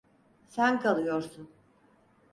Sen 0.47 0.79
kalıyorsun. 0.79 1.49